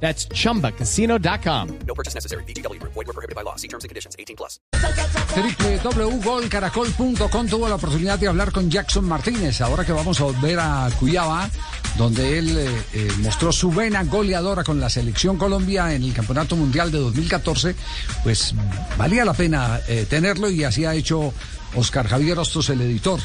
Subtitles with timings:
[0.00, 1.78] That's chumbacasino.com.
[1.86, 2.44] No purchase necessary.
[2.44, 2.80] BGW.
[2.82, 3.56] Void were prohibited by law.
[3.56, 4.14] See terms and conditions.
[4.18, 4.60] 18 plus.
[5.34, 9.60] www.golcaracol.com tuvo la oportunidad de hablar con Jackson Martínez.
[9.60, 11.48] Ahora que vamos a volver a Cuyaba,
[11.96, 16.56] donde él eh, eh, mostró su vena goleadora con la selección Colombia en el Campeonato
[16.56, 17.74] Mundial de 2014,
[18.22, 18.54] pues
[18.96, 21.32] valía la pena eh, tenerlo y así ha hecho
[21.74, 23.20] Oscar Javier Hostos, el editor.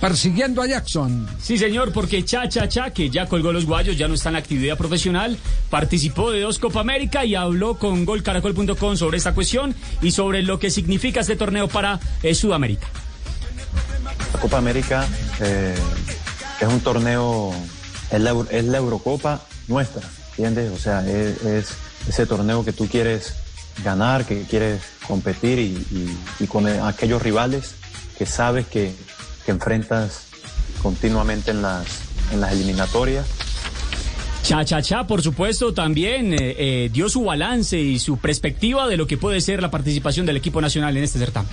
[0.00, 1.26] Persiguiendo a Jackson.
[1.42, 4.34] Sí, señor, porque Cha Cha Cha, que ya colgó los guayos, ya no está en
[4.34, 5.36] la actividad profesional,
[5.70, 10.60] participó de dos Copa América y habló con golcaracol.com sobre esta cuestión y sobre lo
[10.60, 12.86] que significa este torneo para eh, Sudamérica.
[14.34, 15.04] La Copa América
[15.40, 15.74] eh,
[16.60, 17.52] es un torneo,
[18.12, 20.70] es la, es la Eurocopa nuestra, ¿entiendes?
[20.72, 21.68] O sea, es, es
[22.08, 23.34] ese torneo que tú quieres
[23.82, 27.74] ganar, que quieres competir y, y- y con aquellos rivales
[28.16, 28.92] que sabes que,
[29.48, 30.26] que enfrentas
[30.82, 31.86] continuamente en las,
[32.34, 33.26] en las eliminatorias.
[34.42, 38.98] Cha Cha Cha, por supuesto, también eh, eh, dio su balance y su perspectiva de
[38.98, 41.50] lo que puede ser la participación del equipo nacional en este certamen.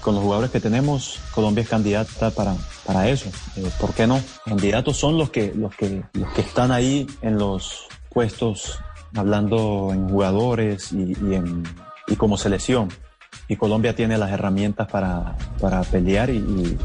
[0.00, 3.30] Con los jugadores que tenemos, Colombia es candidata para, para eso.
[3.54, 4.20] Eh, ¿Por qué no?
[4.44, 8.80] Candidatos son los que, los, que, los que están ahí en los puestos,
[9.14, 11.62] hablando en jugadores y, y en,
[12.08, 12.88] y como selección.
[13.46, 16.76] Y Colombia tiene las herramientas para, para pelear y, y-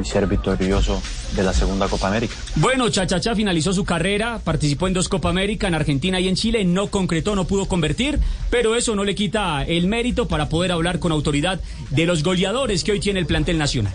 [0.00, 1.00] y ser victorioso
[1.36, 2.34] de la segunda Copa América.
[2.56, 6.28] Bueno, Cha Cha Cha finalizó su carrera, participó en dos Copa América, en Argentina y
[6.28, 8.18] en Chile, no concretó, no pudo convertir,
[8.50, 12.84] pero eso no le quita el mérito para poder hablar con autoridad de los goleadores
[12.84, 13.92] que hoy tiene el plantel nacional.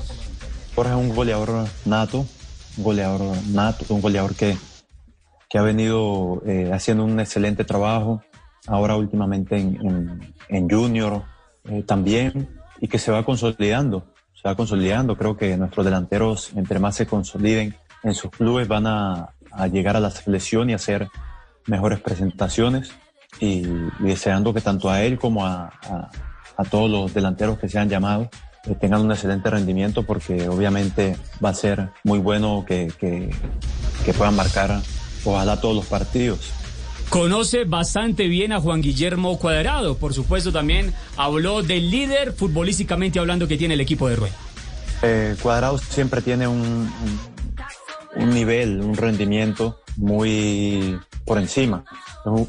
[0.75, 2.25] Jorge es un goleador nato,
[2.77, 4.57] un goleador nato, un goleador que,
[5.49, 8.21] que ha venido eh, haciendo un excelente trabajo,
[8.67, 11.23] ahora últimamente en, en- en Junior
[11.69, 12.49] eh, también,
[12.81, 14.05] y que se va consolidando,
[14.35, 15.17] se va consolidando.
[15.17, 19.29] Creo que nuestros delanteros, entre más se consoliden en sus clubes, van a,
[19.71, 21.07] llegar a la selección y hacer
[21.65, 22.91] mejores presentaciones.
[23.39, 23.63] Y,
[23.99, 27.89] deseando que tanto a él como a, a- todos los delanteros que se han
[28.65, 33.33] eh, tengan un excelente rendimiento porque obviamente va a ser muy bueno que
[34.13, 34.79] puedan marcar
[35.25, 36.53] ojalá todos los partidos.
[37.09, 43.47] Conoce bastante bien a Juan Guillermo Cuadrado, por supuesto también habló del líder futbolísticamente hablando
[43.47, 44.35] que tiene el equipo de Rueda.
[45.01, 46.91] Eh, Cuadrado siempre tiene un,
[48.17, 51.83] un- nivel, un rendimiento muy por encima.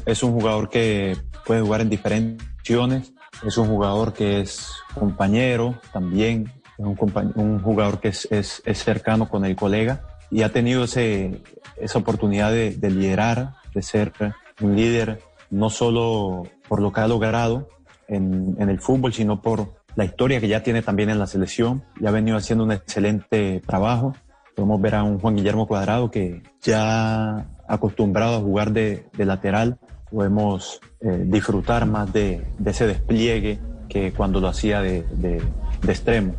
[0.05, 3.13] Es un, jugador que puede jugar en diferentes opciones,
[3.45, 6.85] es un jugador que es compañero también, es
[7.35, 10.01] un, jugador que es, es- cercano con el colega
[10.31, 11.41] y ha tenido ese,
[11.79, 14.11] esa oportunidad de, de liderar, de ser
[14.61, 15.19] un líder,
[15.49, 17.69] no solo por lo que ha logrado
[18.07, 21.83] en, el fútbol, sino por la historia que ya tiene también en la selección.
[21.99, 24.15] Ya ha venido haciendo un excelente trabajo.
[24.55, 29.77] Podemos ver a un Juan Guillermo Cuadrado que ya acostumbrado a jugar de, lateral,
[30.09, 35.41] podemos eh, disfrutar más de, ese despliegue que cuando lo hacía de
[35.87, 36.35] extremo.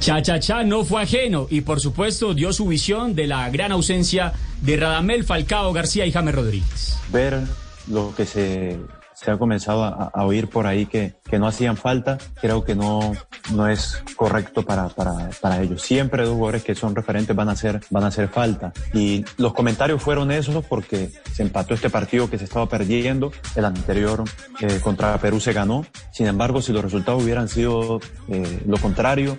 [0.00, 3.72] Cha Cha Cha no fue ajeno y por supuesto dio su visión de la gran
[3.72, 6.98] ausencia de Radamel Falcao García y James Rodríguez.
[7.10, 7.40] ver
[7.88, 8.78] lo que se,
[9.14, 13.12] se ha comenzado a, oír por ahí que, que no hacían falta, creo que no,
[13.52, 15.82] no es correcto para, para, para ellos.
[15.82, 18.72] Siempre dos jugadores que son referentes van a hacer, van a hacer falta.
[18.92, 23.64] Y los comentarios fueron esos porque se empató este partido que se estaba perdiendo, el
[23.64, 24.24] anterior
[24.60, 25.86] eh, contra Perú se ganó.
[26.12, 29.36] Sin embargo, si los resultados hubieran sido eh, lo contrario,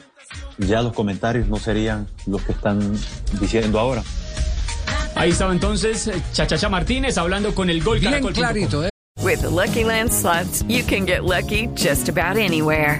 [0.57, 2.79] ya los comentarios no serían los que están
[3.39, 4.03] diciendo ahora.
[5.15, 8.89] Ahí estaba entonces Cha Cha Cha Martínez hablando con el gol Bien clarito, ¿eh?
[9.23, 12.99] With the Lucky Land slots, you can get lucky just about anywhere.